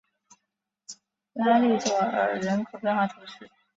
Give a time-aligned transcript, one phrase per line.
[1.33, 3.47] 拉利佐尔人口变化图示